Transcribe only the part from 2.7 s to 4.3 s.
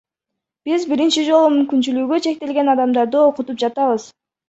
адамдарды окутуп жатабыз.